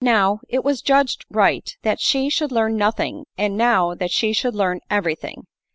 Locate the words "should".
2.27-2.51, 4.33-4.55